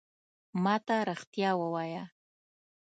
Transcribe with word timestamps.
ما 0.63 0.75
ته 0.85 0.95
رېښتیا 1.07 1.51
ووایه! 1.57 2.03